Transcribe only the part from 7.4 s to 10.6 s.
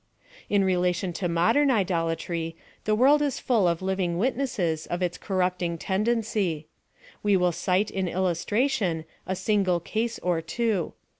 cite in illustration, a single case or